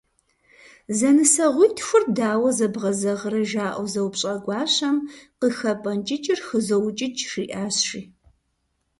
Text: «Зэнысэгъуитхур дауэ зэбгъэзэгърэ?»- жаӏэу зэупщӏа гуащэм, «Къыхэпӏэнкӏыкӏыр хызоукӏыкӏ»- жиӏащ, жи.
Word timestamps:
«Зэнысэгъуитхур 0.97 2.03
дауэ 2.17 2.49
зэбгъэзэгърэ?»- 2.57 3.41
жаӏэу 3.51 3.87
зэупщӏа 3.93 4.33
гуащэм, 4.43 4.97
«Къыхэпӏэнкӏыкӏыр 5.39 6.39
хызоукӏыкӏ»- 6.47 7.21
жиӏащ, 7.31 7.75
жи. 7.87 8.01